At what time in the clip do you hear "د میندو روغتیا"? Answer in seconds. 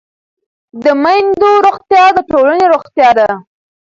0.83-2.05